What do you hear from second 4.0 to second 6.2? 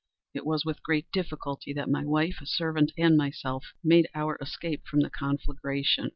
our escape from the conflagration.